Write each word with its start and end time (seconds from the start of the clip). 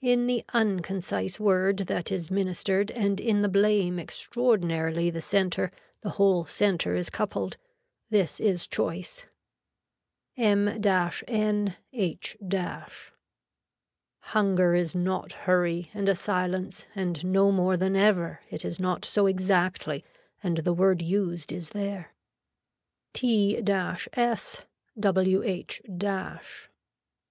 In 0.00 0.26
the 0.26 0.42
unconcise 0.54 1.38
word 1.38 1.80
that 1.80 2.10
is 2.10 2.30
ministered 2.30 2.90
and 2.92 3.20
in 3.20 3.42
the 3.42 3.48
blame 3.50 3.98
extraordinarily 3.98 5.10
the 5.10 5.20
center 5.20 5.70
the 6.00 6.08
whole 6.16 6.46
center 6.46 6.94
is 6.94 7.10
coupled. 7.10 7.58
This 8.08 8.40
is 8.40 8.66
choice. 8.66 9.26
M 10.34 10.66
N 10.66 11.76
H. 11.92 12.36
Hunger 14.32 14.74
is 14.74 14.94
not 14.94 15.32
hurry 15.32 15.90
and 15.92 16.08
a 16.08 16.14
silence 16.14 16.86
and 16.94 17.22
no 17.26 17.52
more 17.52 17.76
than 17.76 17.94
ever, 17.94 18.40
it 18.48 18.64
is 18.64 18.80
not 18.80 19.04
so 19.04 19.26
exactly 19.26 20.02
and 20.42 20.56
the 20.56 20.72
word 20.72 21.02
used 21.02 21.52
is 21.52 21.68
there. 21.70 22.14
T 23.12 23.60
S 23.60 24.08
WH 24.98 25.80